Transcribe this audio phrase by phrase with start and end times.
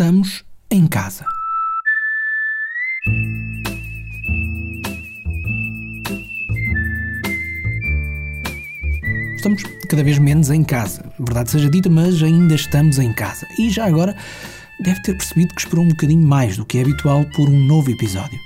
[0.00, 1.26] estamos em casa.
[9.36, 13.46] Estamos cada vez menos em casa, verdade seja dita, mas ainda estamos em casa.
[13.58, 14.16] E já agora
[14.82, 17.90] deve ter percebido que esperou um bocadinho mais do que é habitual por um novo
[17.90, 18.40] episódio.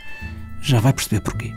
[0.60, 1.52] Já vai perceber porquê.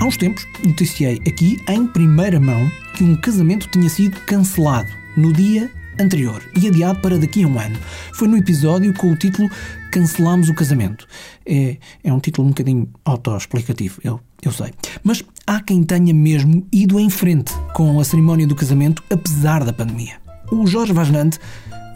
[0.00, 5.30] Há uns tempos noticiei aqui em primeira mão que um casamento tinha sido cancelado no
[5.30, 5.70] dia
[6.00, 7.78] anterior e adiado para daqui a um ano.
[8.14, 9.50] Foi no episódio com o título
[9.92, 11.06] Cancelamos o Casamento.
[11.44, 14.72] É, é um título um bocadinho autoexplicativo, eu, eu sei.
[15.04, 19.72] Mas há quem tenha mesmo ido em frente com a cerimónia do casamento, apesar da
[19.72, 20.14] pandemia.
[20.50, 21.38] O Jorge Vasnante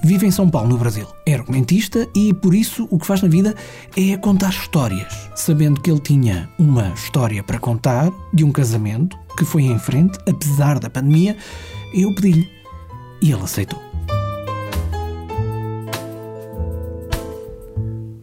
[0.05, 1.07] vive em São Paulo, no Brasil.
[1.27, 3.55] É argumentista e, por isso, o que faz na vida
[3.97, 5.31] é contar histórias.
[5.35, 10.19] Sabendo que ele tinha uma história para contar de um casamento que foi em frente,
[10.29, 11.37] apesar da pandemia,
[11.93, 12.49] eu pedi-lhe
[13.23, 13.81] e ele aceitou.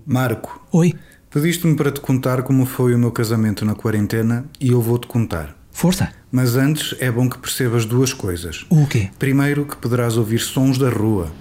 [0.06, 0.62] Marco.
[0.72, 0.94] Oi.
[1.30, 5.56] Pediste-me para te contar como foi o meu casamento na quarentena e eu vou-te contar.
[5.72, 6.10] Força.
[6.30, 8.66] Mas antes é bom que percebas duas coisas.
[8.70, 9.10] O quê?
[9.18, 11.32] Primeiro, que poderás ouvir sons da rua.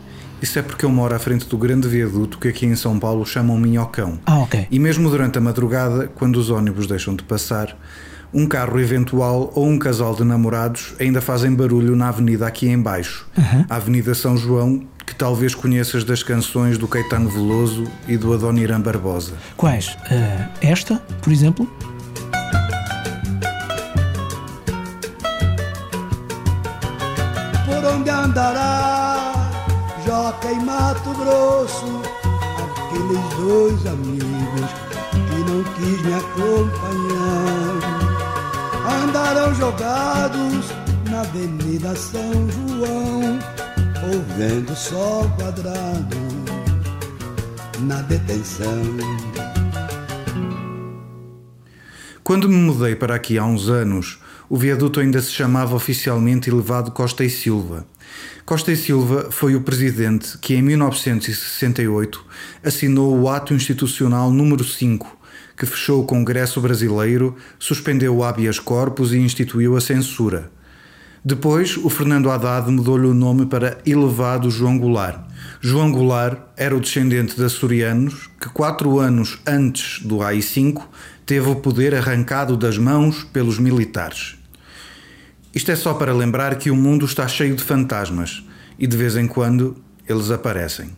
[0.42, 3.24] Isso é porque eu moro à frente do grande viaduto que aqui em São Paulo
[3.26, 4.18] chamam Minhocão.
[4.24, 4.66] Ah, ok.
[4.70, 7.76] E mesmo durante a madrugada, quando os ônibus deixam de passar,
[8.32, 12.80] um carro eventual ou um casal de namorados ainda fazem barulho na avenida aqui em
[12.80, 13.64] baixo, Uhum.
[13.68, 18.80] a Avenida São João, que talvez conheças das canções do Caetano Veloso e do Adoniran
[18.80, 19.32] Barbosa.
[19.56, 19.96] Quais?
[20.10, 21.68] Ah, esta, por exemplo?
[27.66, 28.79] por onde andará
[31.30, 31.86] Grosso,
[32.58, 34.70] aqueles dois amigos
[35.12, 37.78] que não quis me acompanhar.
[39.04, 40.66] Andarão jogados
[41.08, 43.38] na Avenida São João,
[44.12, 46.16] ouvindo sol quadrado
[47.82, 48.82] na detenção.
[52.24, 56.90] Quando me mudei para aqui há uns anos, o viaduto ainda se chamava oficialmente Elevado
[56.90, 57.86] Costa e Silva.
[58.44, 62.26] Costa e Silva foi o presidente que, em 1968,
[62.64, 65.18] assinou o Ato Institucional número 5,
[65.56, 70.50] que fechou o Congresso Brasileiro, suspendeu o habeas corpus e instituiu a censura.
[71.22, 75.20] Depois, o Fernando Haddad mudou-lhe o nome para Elevado João Goulart.
[75.60, 80.82] João Goulart era o descendente de açorianos que, quatro anos antes do AI-5,
[81.26, 84.39] teve o poder arrancado das mãos pelos militares.
[85.52, 88.44] Isto é só para lembrar que o mundo está cheio de fantasmas
[88.78, 89.76] e de vez em quando
[90.08, 90.90] eles aparecem.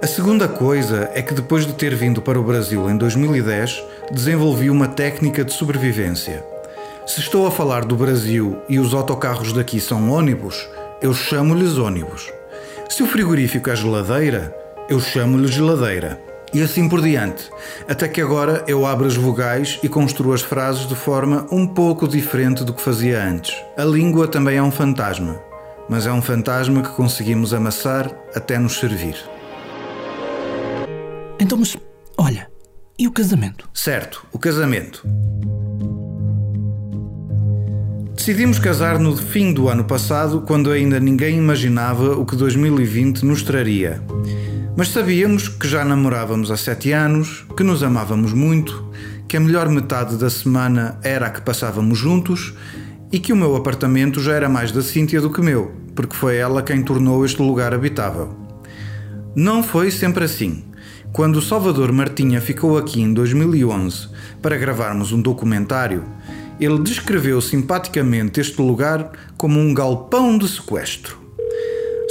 [0.00, 4.70] A segunda coisa é que depois de ter vindo para o Brasil em 2010, desenvolvi
[4.70, 6.44] uma técnica de sobrevivência.
[7.04, 10.68] Se estou a falar do Brasil e os autocarros daqui são ônibus,
[11.02, 12.30] eu chamo-lhes ônibus.
[12.88, 14.54] Se o frigorífico é geladeira,
[14.88, 16.27] eu chamo-lhe geladeira.
[16.52, 17.50] E assim por diante,
[17.86, 22.08] até que agora eu abro as vogais e construo as frases de forma um pouco
[22.08, 23.54] diferente do que fazia antes.
[23.76, 25.38] A língua também é um fantasma,
[25.88, 29.16] mas é um fantasma que conseguimos amassar até nos servir.
[31.38, 31.76] Então, mas
[32.16, 32.48] olha,
[32.98, 33.68] e o casamento?
[33.74, 35.06] Certo, o casamento.
[38.14, 43.42] Decidimos casar no fim do ano passado, quando ainda ninguém imaginava o que 2020 nos
[43.42, 44.02] traria.
[44.78, 48.88] Mas sabíamos que já namorávamos há sete anos, que nos amávamos muito,
[49.26, 52.54] que a melhor metade da semana era a que passávamos juntos
[53.10, 56.36] e que o meu apartamento já era mais da Cíntia do que meu, porque foi
[56.36, 58.38] ela quem tornou este lugar habitável.
[59.34, 60.62] Não foi sempre assim.
[61.12, 64.10] Quando o Salvador Martinha ficou aqui em 2011
[64.40, 66.04] para gravarmos um documentário,
[66.60, 71.18] ele descreveu simpaticamente este lugar como um galpão de sequestro.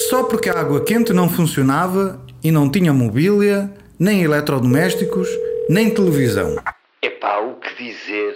[0.10, 5.28] Só porque a água quente não funcionava e não tinha mobília, nem eletrodomésticos,
[5.70, 6.56] nem televisão.
[7.02, 8.36] Epá, o que dizer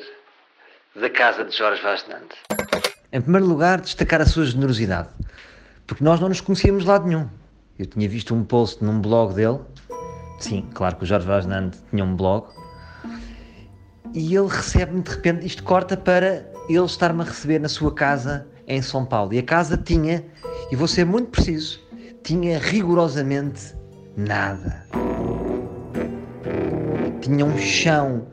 [0.96, 2.36] da casa de Jorge Vasnante?
[3.14, 5.10] Em primeiro lugar, destacar a sua generosidade,
[5.86, 7.28] porque nós não nos conhecíamos de lado nenhum.
[7.78, 9.60] Eu tinha visto um post num blog dele,
[10.40, 12.48] sim, claro que o Jorge Vasnante tinha um blog,
[14.14, 18.48] e ele recebe-me de repente, isto corta para ele estar-me a receber na sua casa
[18.68, 19.34] em São Paulo.
[19.34, 20.26] E a casa tinha,
[20.72, 21.80] e vou ser muito preciso,
[22.24, 23.74] tinha rigorosamente
[24.16, 24.86] nada.
[27.22, 28.28] Tinha um chão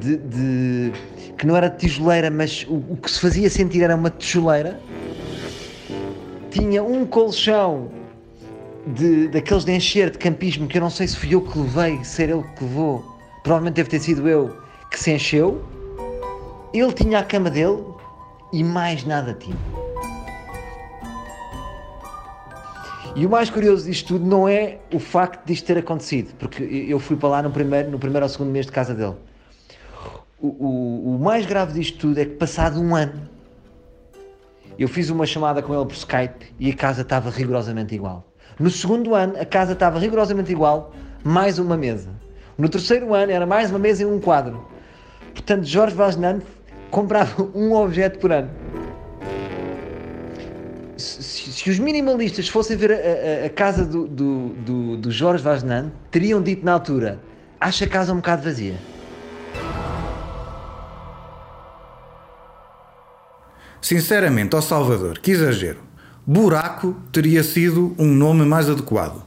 [0.00, 0.92] de, de-
[1.36, 4.80] que não era tijoleira, mas o, o que se fazia sentir era uma tijoleira.
[6.50, 7.90] Tinha um colchão
[8.86, 12.02] de, daqueles de encher de campismo que eu não sei se fui eu que levei,
[12.04, 13.04] ser ele que levou.
[13.42, 14.56] Provavelmente deve ter sido eu
[14.90, 15.62] que se encheu.
[16.72, 17.82] Ele tinha a cama dele,
[18.52, 19.56] e mais nada tinha.
[23.18, 27.00] E o mais curioso disto tudo não é o facto disto ter acontecido, porque eu
[27.00, 29.16] fui para lá no primeiro, no primeiro ou segundo mês de casa dele.
[30.40, 33.28] O, o, o mais grave disto tudo é que, passado um ano,
[34.78, 38.24] eu fiz uma chamada com ele por Skype e a casa estava rigorosamente igual.
[38.56, 40.92] No segundo ano, a casa estava rigorosamente igual,
[41.24, 42.10] mais uma mesa.
[42.56, 44.64] No terceiro ano, era mais uma mesa e um quadro.
[45.34, 46.46] Portanto, Jorge Vaznante
[46.88, 48.48] comprava um objeto por ano.
[50.98, 55.42] Se, se, os minimalistas fossem ver a, a, a casa do, do, do, do Jorge
[55.44, 57.20] Vaznante, teriam dito na altura:
[57.60, 58.74] acha a casa um bocado vazia.
[63.80, 65.78] Sinceramente, ó Salvador, que exagero.
[66.26, 69.24] Buraco teria sido um nome mais adequado.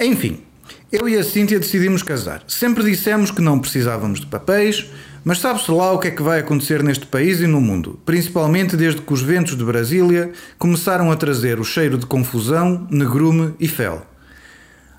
[0.00, 0.42] Enfim,
[0.90, 2.44] eu e a Cíntia decidimos casar.
[2.46, 4.90] Sempre dissemos que não precisávamos de papéis,
[5.24, 8.76] mas sabe-se lá o que é que vai acontecer neste país e no mundo, principalmente
[8.76, 13.68] desde que os ventos de Brasília começaram a trazer o cheiro de confusão, negrume e
[13.68, 14.06] fel.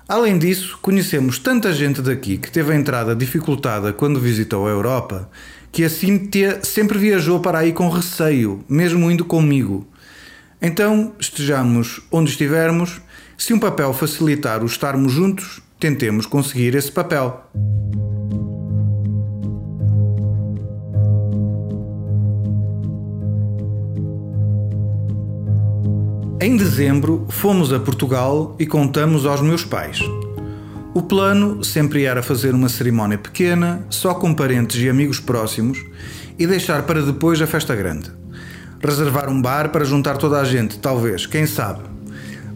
[0.08, 5.30] Além disso, conhecemos tanta gente daqui que teve a entrada dificultada quando visitou a Europa,
[5.72, 9.86] que a Cíntia sempre viajou para aí com receio, mesmo indo comigo.
[10.60, 13.00] Então, estejamos onde estivermos,
[13.36, 17.50] se um papel facilitar o estarmos juntos, tentemos conseguir esse papel.
[26.44, 29.98] Em dezembro, fomos a Portugal e contamos aos meus pais.
[30.92, 35.82] O plano sempre era fazer uma cerimónia pequena, só com parentes e amigos próximos,
[36.38, 38.12] e deixar para depois a festa grande.
[38.78, 41.80] Reservar um bar para juntar toda a gente, talvez, quem sabe.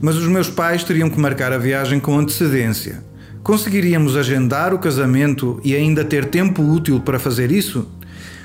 [0.02, 3.02] Mas os meus pais teriam que marcar a viagem com antecedência.
[3.42, 7.88] Conseguiríamos agendar o casamento e ainda ter tempo útil para fazer isso?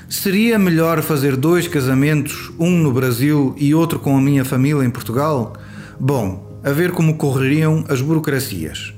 [0.08, 4.90] Seria melhor fazer dois casamentos, um no Brasil e outro com a minha família em
[4.90, 5.54] Portugal?
[5.98, 8.94] Bom, a ver como correriam as burocracias.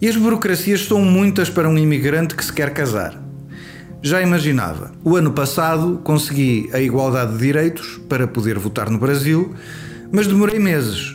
[0.00, 3.20] E as burocracias são muitas para um imigrante que se quer casar.
[4.02, 9.54] Já imaginava, o ano passado consegui a igualdade de direitos para poder votar no Brasil,
[10.12, 11.14] mas demorei meses.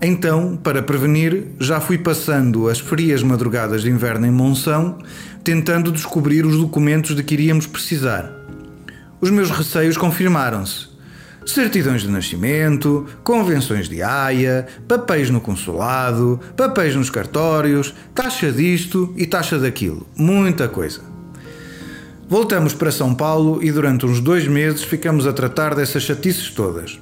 [0.00, 4.98] Então, para prevenir, já fui passando as frias madrugadas de inverno em Monção,
[5.42, 8.33] tentando descobrir os documentos de que iríamos precisar.
[9.24, 10.88] Os meus receios confirmaram-se
[11.46, 19.24] certidões de nascimento, convenções de AIA, papéis no consulado, papéis nos cartórios, taxa disto e
[19.26, 20.06] taxa daquilo.
[20.14, 21.00] Muita coisa.
[22.28, 27.00] Voltamos para São Paulo e durante uns dois meses ficamos a tratar dessas chatices todas.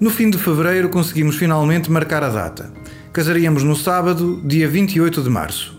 [0.00, 2.72] No fim de fevereiro conseguimos finalmente marcar a data.
[3.12, 5.77] Casaríamos no sábado, dia 28 de março.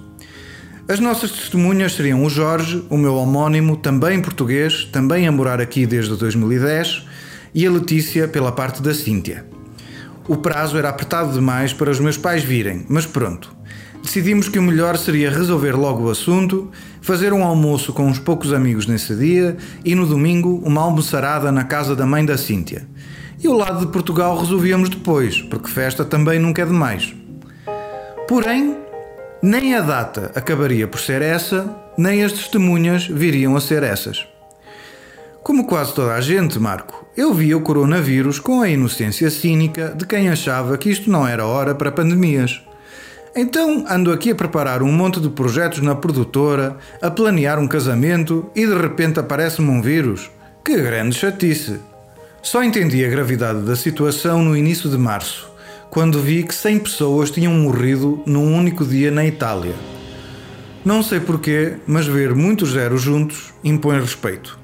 [0.89, 5.85] As nossas testemunhas seriam o Jorge, o meu homónimo, também português, também a morar aqui
[5.85, 7.05] desde 2010,
[7.53, 9.45] e a Letícia pela parte da Cíntia.
[10.27, 13.55] O prazo era apertado demais para os meus pais virem, mas pronto.
[14.01, 16.71] Decidimos que o melhor seria resolver logo o assunto,
[17.03, 21.65] fazer um almoço com uns poucos amigos nesse dia e no domingo uma almoçarada na
[21.65, 22.87] casa da mãe da Cíntia.
[23.39, 27.13] E o lado de Portugal resolvíamos depois, porque festa também nunca é demais.
[28.27, 28.88] Porém,
[29.41, 34.27] nem a data acabaria por ser essa, nem as testemunhas viriam a ser essas.
[35.43, 40.05] Como quase toda a gente, Marco, eu vi o coronavírus com a inocência cínica de
[40.05, 42.61] quem achava que isto não era hora para pandemias.
[43.35, 48.49] Então ando aqui a preparar um monte de projetos na produtora, a planear um casamento
[48.55, 50.29] e de repente aparece-me um vírus.
[50.63, 51.79] Que grande chatice!
[52.41, 55.49] Só entendi a gravidade da situação no início de março,
[55.89, 59.73] quando vi que 100 pessoas tinham morrido num único dia na Itália.
[60.85, 64.57] Não sei porquê, mas ver muitos zeros juntos impõe respeito.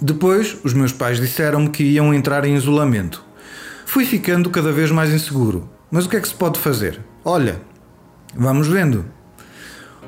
[0.00, 3.24] Depois, os meus pais disseram-me que iam entrar em isolamento.
[3.86, 5.68] Fui ficando cada vez mais inseguro.
[5.90, 7.00] Mas o que é que se pode fazer?
[7.24, 7.60] Olha,
[8.34, 9.04] vamos vendo.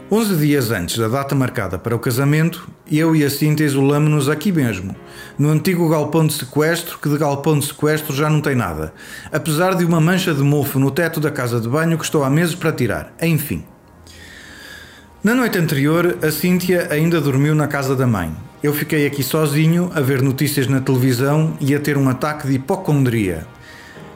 [0.08, 4.52] Onze dias antes da data marcada para o casamento, eu e a Cinta isolamo-nos aqui
[4.52, 4.94] mesmo,
[5.36, 8.94] no antigo galpão de sequestro, que de galpão de sequestro já não tem nada,
[9.32, 12.30] apesar de uma mancha de mofo no teto da casa de banho que estou há
[12.30, 13.12] meses para tirar.
[13.20, 13.64] Enfim.
[15.25, 18.32] Na noite anterior, a Cíntia ainda dormiu na casa da mãe,
[18.62, 22.54] eu fiquei aqui sozinho a ver notícias na televisão e a ter um ataque de
[22.54, 23.44] hipocondria.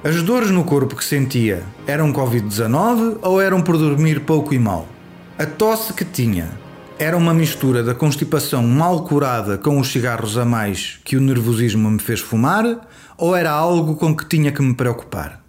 [0.05, 4.87] As dores no corpo que sentia eram Covid-19 ou eram por dormir pouco e mal?
[5.41, 6.51] A tosse que tinha
[6.99, 11.91] era uma mistura da constipação mal curada com os cigarros a mais que o nervosismo
[11.91, 15.43] me fez fumar ou era algo com que tinha que me preocupar?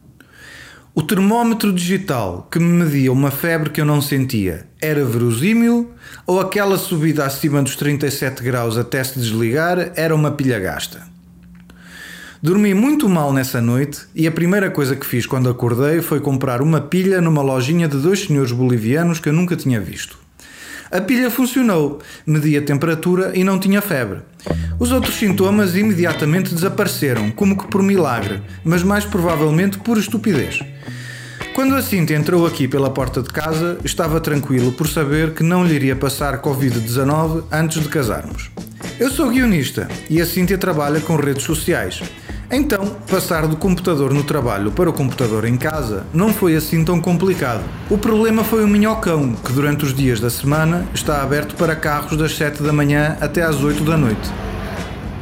[0.95, 5.91] O termómetro digital que me media uma febre que eu não sentia era verosímil
[6.25, 11.10] ou aquela subida acima dos 37 graus até se desligar era uma pilha gasta?
[12.43, 16.59] Dormi muito mal nessa noite e a primeira coisa que fiz quando acordei foi comprar
[16.59, 20.17] uma pilha numa lojinha de dois senhores bolivianos que eu nunca tinha visto.
[20.89, 24.21] A pilha funcionou, medi a temperatura e não tinha febre.
[24.79, 30.61] Os outros sintomas imediatamente desapareceram, como que por milagre, mas mais provavelmente por estupidez.
[31.53, 35.63] Quando a Cintia entrou aqui pela porta de casa, estava tranquilo por saber que não
[35.63, 38.49] lhe iria passar Covid-19 antes de casarmos.
[38.99, 42.01] Eu sou guionista e a Cintia trabalha com redes sociais.
[42.53, 46.99] Então, passar do computador no trabalho para o computador em casa não foi assim tão
[46.99, 47.63] complicado.
[47.89, 52.17] O problema foi o minhocão, que durante os dias da semana está aberto para carros
[52.17, 54.29] das 7 da manhã até às 8 da noite.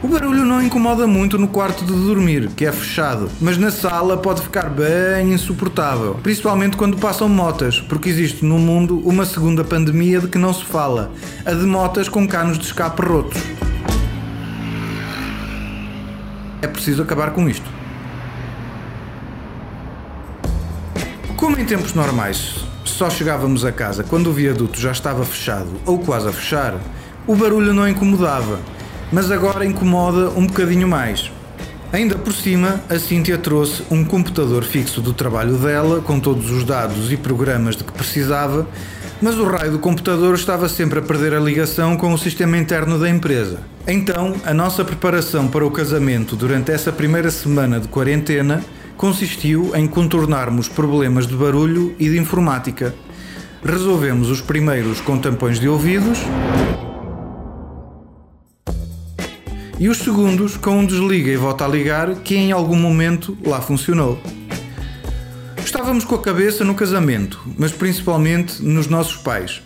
[0.01, 4.17] O barulho não incomoda muito no quarto de dormir, que é fechado, mas na sala
[4.17, 10.19] pode ficar bem insuportável, principalmente quando passam motas, porque existe no mundo uma segunda pandemia
[10.19, 11.12] de que não se fala,
[11.45, 13.39] a de motas com canos de escape rotos.
[16.61, 17.69] É preciso acabar com isto.
[21.35, 25.99] Como em tempos normais só chegávamos a casa quando o viaduto já estava fechado ou
[25.99, 26.75] quase a fechar,
[27.25, 28.59] o barulho não incomodava,
[29.11, 31.31] mas agora incomoda um bocadinho mais.
[31.93, 36.63] Ainda por cima, a Cíntia trouxe um computador fixo do trabalho dela, com todos os
[36.65, 38.67] dados e programas de que precisava,
[39.21, 42.97] mas o raio do computador estava sempre a perder a ligação com o sistema interno
[42.97, 43.59] da empresa.
[43.88, 48.63] Então, a nossa preparação para o casamento durante essa primeira semana de quarentena
[48.95, 52.93] consistiu em contornarmos problemas de barulho e de informática.
[53.63, 56.19] Resolvemos os primeiros com tampões de ouvidos
[59.79, 63.61] e os segundos com um desliga e volta a ligar que em algum momento lá
[63.61, 64.21] funcionou.
[65.89, 69.60] Estávamos com a cabeça no casamento, mas principalmente nos nossos pais.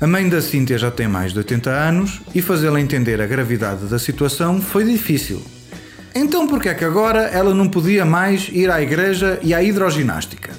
[0.00, 3.86] A mãe da Cíntia já tem mais de 80 anos e fazê-la entender a gravidade
[3.86, 5.42] da situação foi difícil.
[6.14, 9.60] Então por que é que agora ela não podia mais ir à igreja e à
[9.60, 10.52] hidroginástica?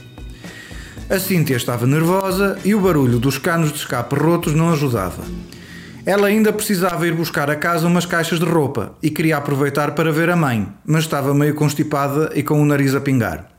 [1.10, 5.24] A Cíntia estava nervosa e o barulho dos canos de escape rotos não ajudava.
[6.06, 10.12] Ela ainda precisava ir buscar a casa umas caixas de roupa e queria aproveitar para
[10.12, 13.53] ver a mãe, mas estava meio constipada e com o nariz a pingar.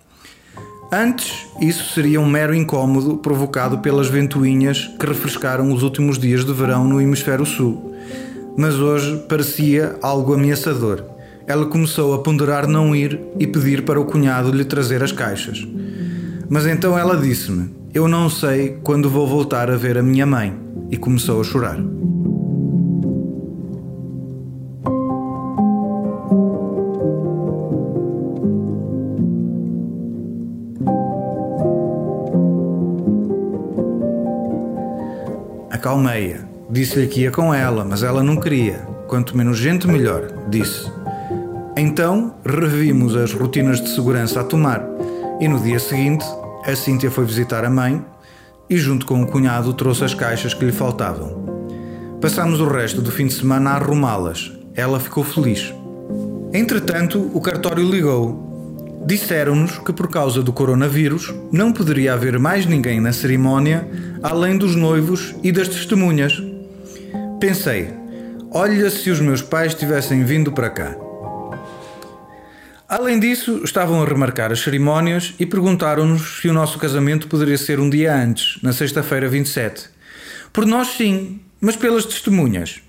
[0.94, 6.52] Antes, isso seria um mero incômodo provocado pelas ventoinhas que refrescaram os últimos dias de
[6.52, 7.96] verão no hemisfério sul.
[8.56, 11.02] Mas hoje parecia algo ameaçador.
[11.48, 15.66] Ela começou a ponderar não ir e pedir para o cunhado lhe trazer as caixas.
[16.48, 20.54] Mas então ela disse-me: Eu não sei quando vou voltar a ver a minha mãe.
[20.92, 21.76] E começou a chorar.
[35.85, 36.49] Acalmeia.
[36.71, 38.79] Disse-lhe que ia com ela, mas ela não queria.
[39.07, 40.91] Quanto menos gente, melhor, disse.
[41.76, 44.83] Então, revimos as rotinas de segurança a tomar.
[45.38, 46.25] E no dia seguinte,
[46.64, 48.03] a Cíntia foi visitar a mãe
[48.71, 51.45] e, junto com o cunhado, trouxe as caixas que lhe faltavam.
[52.19, 54.53] Passámos o resto do fim de semana a arrumá-las.
[54.75, 55.71] Ela ficou feliz.
[56.55, 58.53] Entretanto, o cartório ligou
[59.06, 63.88] disseram-nos que por causa do coronavírus não poderia haver mais ninguém na cerimónia
[64.23, 66.42] além dos noivos e das testemunhas.
[67.38, 67.92] Pensei,
[68.50, 70.96] olha se os meus pais tivessem vindo para cá.
[72.88, 77.80] Além disso, estavam a remarcar as cerimónias e perguntaram-nos se o nosso casamento poderia ser
[77.80, 79.90] um dia antes, na sexta-feira 27.
[80.52, 82.80] Por nós, sim, mas pelas testemunhas.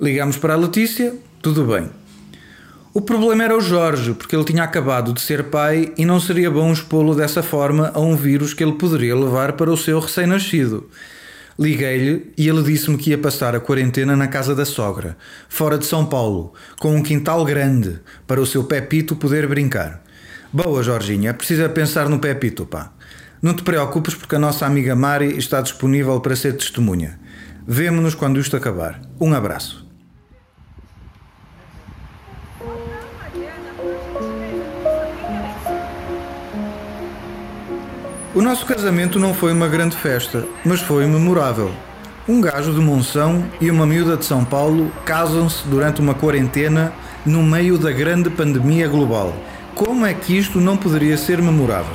[0.00, 1.88] Ligamos para a Letícia, tudo bem.
[2.92, 6.50] O problema era o Jorge, porque ele tinha acabado de ser pai e não seria
[6.50, 10.90] bom expô-lo dessa forma a um vírus que ele poderia levar para o seu recém-nascido.
[11.56, 15.16] Liguei-lhe e ele disse-me que ia passar a quarentena na casa da sogra,
[15.48, 20.02] fora de São Paulo, com um quintal grande, para o seu Pepito poder brincar.
[20.52, 22.90] Boa, Jorginha, precisa pensar no Pepito, pá.
[23.40, 27.20] Não te preocupes porque a nossa amiga Mari está disponível para ser testemunha.
[27.64, 29.00] Vemo-nos quando isto acabar.
[29.20, 29.79] Um abraço.
[38.32, 41.72] O nosso casamento não foi uma grande festa, mas foi memorável.
[42.28, 46.92] Um gajo de Monção e uma miúda de São Paulo casam-se durante uma quarentena
[47.26, 49.34] no meio da grande pandemia global.
[49.74, 51.94] Como é que isto não poderia ser memorável?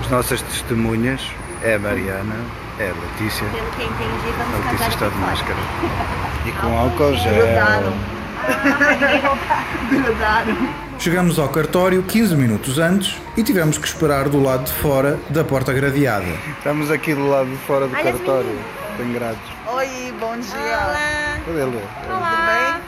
[0.00, 1.20] As nossas testemunhas
[1.62, 2.36] é a Mariana,
[2.78, 3.46] é a Letícia.
[3.48, 5.58] Pelo que entendi, A vamos Letícia casar está de máscara.
[6.46, 7.34] E com álcool gel.
[7.34, 7.92] Grudaram.
[10.02, 10.56] Grudaram.
[10.98, 15.44] Chegamos ao cartório 15 minutos antes e tivemos que esperar do lado de fora da
[15.44, 16.24] porta gradeada.
[16.56, 18.58] Estamos aqui do lado de fora do Olha cartório.
[18.96, 19.40] tem grades.
[19.74, 20.56] Oi, bom dia.
[20.56, 21.38] Olá.
[21.44, 21.80] Cadê ele?
[22.08, 22.80] Olá.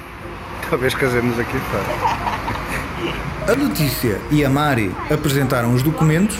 [0.70, 3.52] Talvez casemos aqui fora.
[3.52, 6.38] A Letícia e a Mari apresentaram os documentos,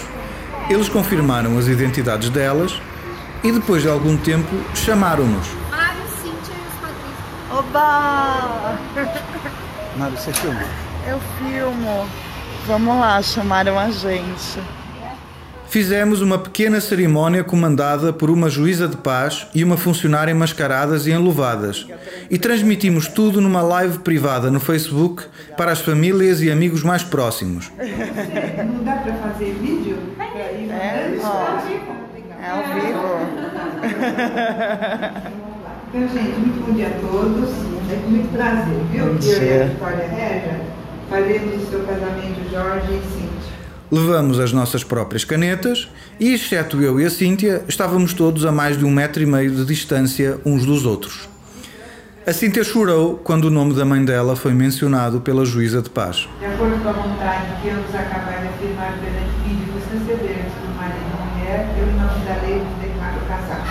[0.71, 2.80] eles confirmaram as identidades delas
[3.42, 5.47] e depois de algum tempo chamaram-nos.
[5.70, 7.18] Mário, Cíntia e os padrinhos.
[7.50, 8.78] Oba!
[9.97, 10.62] Mário, você filma?
[11.06, 12.09] Eu filmo.
[12.66, 14.61] Vamos lá, chamaram a gente.
[15.70, 21.12] Fizemos uma pequena cerimónia comandada por uma juíza de paz e uma funcionária mascaradas e
[21.12, 21.87] enluvadas.
[22.28, 25.25] E transmitimos tudo numa live privada no Facebook
[25.56, 27.70] para as famílias e amigos mais próximos.
[27.78, 29.97] Não dá para fazer vídeo?
[30.18, 32.00] É, ó,
[32.50, 33.11] é ao vivo.
[35.92, 37.50] Então, gente, muito bom dia a todos.
[37.90, 39.07] É com muito prazer, viu?
[39.07, 39.64] Bom Eu e dia.
[39.64, 40.61] a Vitória Regia
[41.11, 43.52] faremos o seu casamento Jorge e Cíntia.
[43.90, 45.88] Levamos as nossas próprias canetas
[46.21, 49.50] e, exceto eu e a Cíntia, estávamos todos a mais de um metro e meio
[49.50, 51.28] de distância uns dos outros.
[52.25, 56.28] A Cíntia chorou quando o nome da mãe dela foi mencionado pela juíza de paz.
[56.38, 59.20] De acordo com a vontade que ambos acabaram de afirmar perante
[61.50, 63.71] e eu, em nome da lei, declaro casados.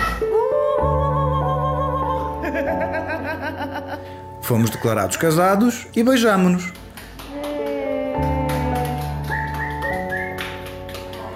[4.42, 6.72] Fomos declarados casados e beijámonos.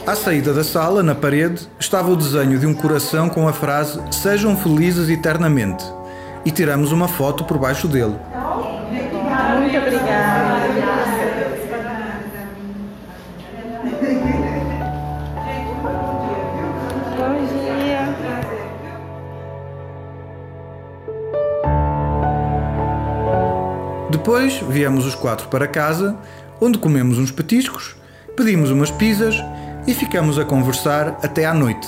[0.07, 3.99] À saída da sala, na parede, estava o desenho de um coração com a frase
[4.11, 5.83] Sejam felizes eternamente.
[6.45, 8.15] E tiramos uma foto por baixo dele.
[8.91, 10.94] Muito obrigada.
[24.35, 26.17] Depois viemos os quatro para casa,
[26.61, 27.95] onde comemos uns petiscos,
[28.37, 29.37] pedimos umas pizzas
[29.87, 31.87] e ficamos a conversar até à noite.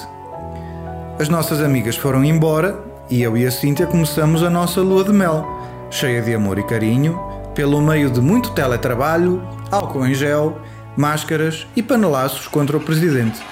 [1.18, 2.78] As nossas amigas foram embora
[3.10, 5.44] e eu e a Cíntia começamos a nossa lua de mel,
[5.90, 7.18] cheia de amor e carinho,
[7.52, 10.56] pelo meio de muito teletrabalho, álcool em gel,
[10.96, 13.42] máscaras e panelaços contra o presidente.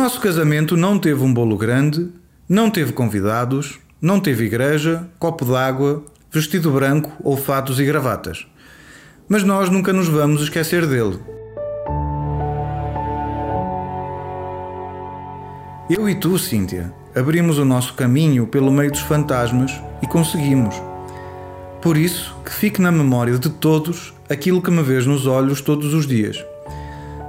[0.00, 2.08] Nosso casamento não teve um bolo grande,
[2.48, 8.46] não teve convidados, não teve igreja, copo d'água, vestido branco, olfatos e gravatas.
[9.28, 11.18] Mas nós nunca nos vamos esquecer dele.
[15.90, 20.74] Eu e tu, Cíntia, abrimos o nosso caminho pelo meio dos fantasmas e conseguimos.
[21.82, 25.92] Por isso, que fique na memória de todos aquilo que me vês nos olhos todos
[25.92, 26.42] os dias.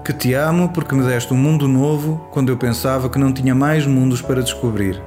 [0.03, 3.53] Que te amo porque me deste um mundo novo quando eu pensava que não tinha
[3.53, 4.99] mais mundos para descobrir.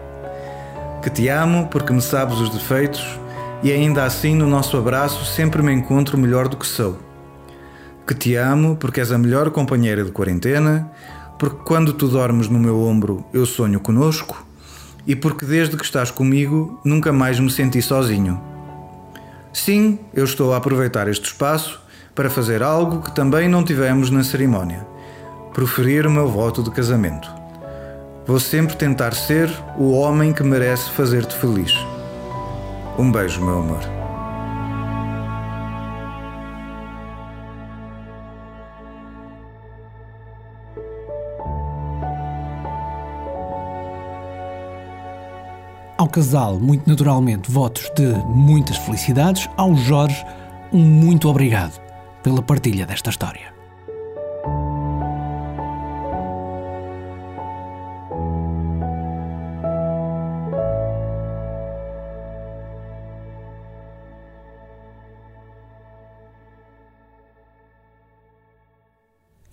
[1.03, 3.19] Que te amo porque me sabes os defeitos
[3.61, 6.97] e ainda assim no nosso abraço sempre me encontro melhor do que sou.
[8.07, 10.89] Que te amo porque és a melhor companheira de quarentena,
[11.41, 14.47] porque quando tu dormes no meu ombro eu sonho conosco
[15.05, 18.41] e porque desde que estás comigo nunca mais me senti sozinho.
[19.53, 21.81] Sim, eu estou a aproveitar este espaço
[22.15, 24.87] para fazer algo que também não tivemos na cerimónia:
[25.53, 27.33] proferir o meu voto de casamento.
[28.27, 31.75] Vou sempre tentar ser o homem que merece fazer-te feliz.
[32.99, 33.81] Um beijo, meu amor.
[45.99, 49.49] Ao casal, muito naturalmente, votos de muitas felicidades.
[49.57, 50.25] Ao Jorge,
[50.73, 51.84] um muito obrigado
[52.25, 53.53] pela partilha desta história.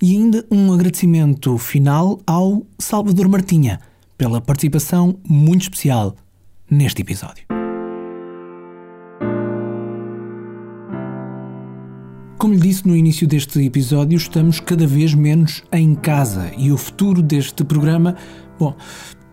[0.02, 3.82] E ainda um agradecimento final ao Salvador Martinha
[4.18, 6.16] pela participação muito especial
[6.70, 7.61] neste episódio.
[12.42, 16.78] Como lhe disse no início deste episódio, estamos cada vez menos em casa e o
[16.78, 18.16] futuro deste programa,
[18.58, 18.76] bom,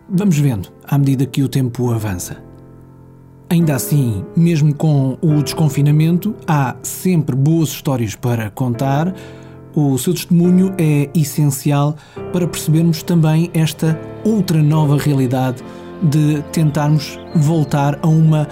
[0.07, 2.37] vamos vendo à medida que o tempo avança.
[3.49, 9.15] Ainda assim, mesmo com o desconfinamento, há sempre boas histórias para contar.
[9.75, 11.97] O seu testemunho é essencial
[12.31, 15.65] para percebermos também esta outra nova realidade
[16.03, 18.47] de tentarmos voltar a uma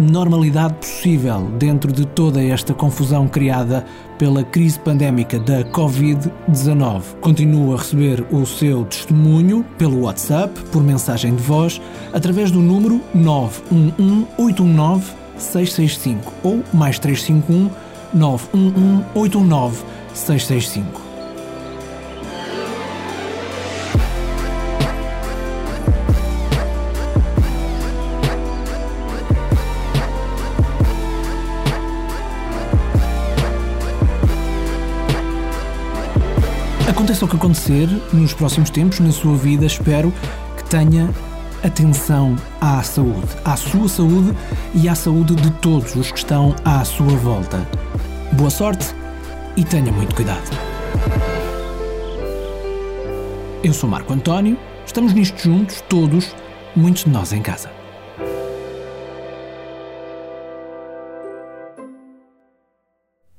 [0.00, 3.84] normalidade possível dentro de toda esta confusão criada
[4.18, 7.02] pela crise pandémica da Covid-19.
[7.20, 11.80] Continuo a receber o seu testemunho pelo WhatsApp, por mensagem de voz,
[12.12, 15.04] através do número 911 819
[15.36, 17.70] 665 ou mais 351
[18.14, 19.84] 911 819
[20.14, 21.09] 665.
[36.90, 40.12] Aconteça o que acontecer nos próximos tempos na sua vida, espero
[40.56, 41.08] que tenha
[41.62, 44.36] atenção à saúde, à sua saúde
[44.74, 47.64] e à saúde de todos os que estão à sua volta.
[48.32, 48.92] Boa sorte
[49.56, 50.50] e tenha muito cuidado.
[53.62, 56.34] Eu sou Marco António, estamos nisto juntos, todos,
[56.74, 57.70] muitos de nós em casa.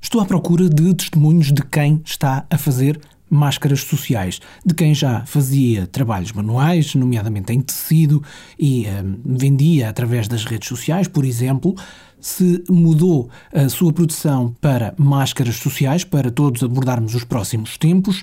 [0.00, 2.98] Estou à procura de testemunhos de quem está a fazer
[3.32, 8.22] máscaras sociais, de quem já fazia trabalhos manuais, nomeadamente em tecido,
[8.58, 11.74] e um, vendia através das redes sociais, por exemplo,
[12.20, 18.22] se mudou a sua produção para máscaras sociais, para todos abordarmos os próximos tempos,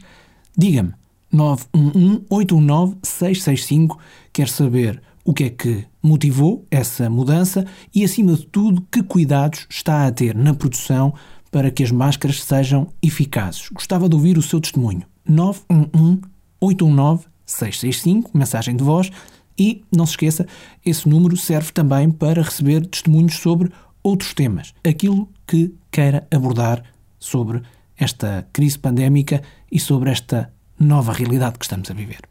[0.55, 0.93] diga-me.
[1.33, 3.97] 911-819-665
[4.31, 9.67] quer saber o que é que motivou essa mudança e, acima de tudo, que cuidados
[9.69, 11.13] está a ter na produção
[11.51, 13.69] para que as máscaras sejam eficazes.
[13.69, 15.03] Gostava de ouvir o seu testemunho.
[16.61, 19.11] 911-819-665, mensagem de voz.
[19.57, 20.47] E não se esqueça,
[20.85, 23.69] esse número serve também para receber testemunhos sobre
[24.01, 24.73] outros temas.
[24.87, 26.83] Aquilo que queira abordar
[27.19, 27.61] sobre
[27.97, 32.21] esta crise pandémica e sobre esta nova realidade que estamos a viver.